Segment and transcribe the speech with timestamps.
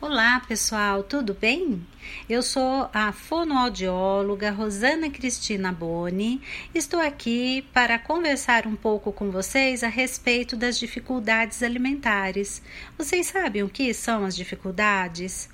[0.00, 1.84] Olá, pessoal, tudo bem?
[2.30, 6.40] Eu sou a fonoaudióloga Rosana Cristina Boni.
[6.72, 12.62] Estou aqui para conversar um pouco com vocês a respeito das dificuldades alimentares.
[12.96, 15.50] Vocês sabem o que são as dificuldades?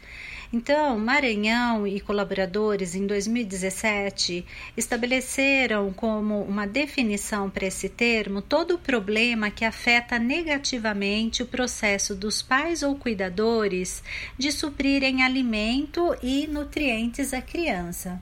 [0.53, 4.45] Então, Maranhão e colaboradores, em 2017,
[4.77, 12.15] estabeleceram como uma definição para esse termo todo o problema que afeta negativamente o processo
[12.15, 14.03] dos pais ou cuidadores
[14.39, 18.21] de suprirem alimento e nutrientes à criança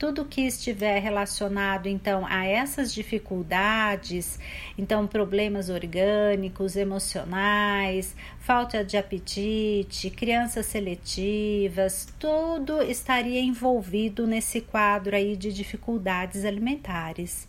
[0.00, 4.38] tudo que estiver relacionado então a essas dificuldades,
[4.78, 15.36] então problemas orgânicos, emocionais, falta de apetite, crianças seletivas, tudo estaria envolvido nesse quadro aí
[15.36, 17.46] de dificuldades alimentares.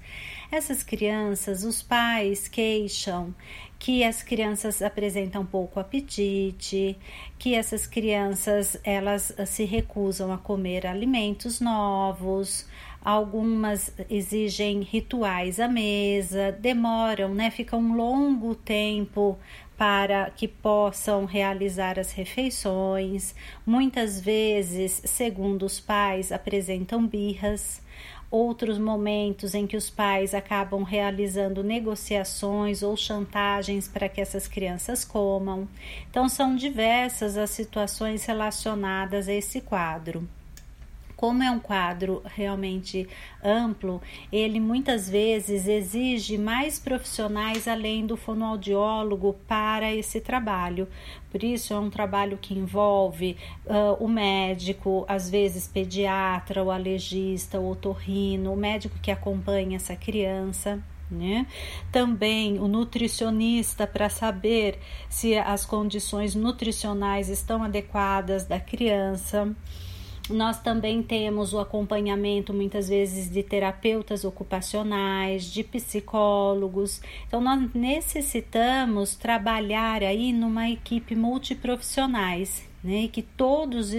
[0.51, 3.33] Essas crianças, os pais queixam
[3.81, 6.95] que as crianças apresentam pouco apetite,
[7.39, 12.67] que essas crianças elas se recusam a comer alimentos novos,
[13.03, 19.39] algumas exigem rituais à mesa, demoram, né, ficam um longo tempo
[19.81, 23.33] para que possam realizar as refeições.
[23.65, 27.81] Muitas vezes, segundo os pais, apresentam birras
[28.29, 35.03] outros momentos em que os pais acabam realizando negociações ou chantagens para que essas crianças
[35.03, 35.67] comam.
[36.11, 40.29] Então, são diversas as situações relacionadas a esse quadro
[41.21, 43.07] como é um quadro realmente
[43.43, 50.87] amplo, ele muitas vezes exige mais profissionais além do fonoaudiólogo para esse trabalho.
[51.29, 57.59] Por isso, é um trabalho que envolve uh, o médico, às vezes pediatra, o alergista,
[57.59, 60.83] o otorrino, o médico que acompanha essa criança.
[61.11, 61.45] Né?
[61.91, 69.55] Também o nutricionista para saber se as condições nutricionais estão adequadas da criança.
[70.31, 77.01] Nós também temos o acompanhamento muitas vezes de terapeutas ocupacionais, de psicólogos.
[77.27, 83.93] Então nós necessitamos trabalhar aí numa equipe multiprofissionais, né, que todos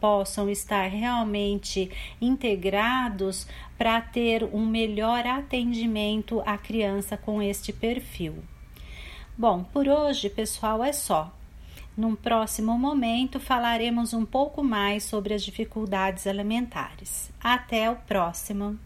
[0.00, 3.46] possam estar realmente integrados
[3.76, 8.36] para ter um melhor atendimento à criança com este perfil.
[9.36, 11.32] Bom, por hoje, pessoal, é só.
[11.96, 17.30] Num próximo momento falaremos um pouco mais sobre as dificuldades alimentares.
[17.40, 18.78] Até o próximo!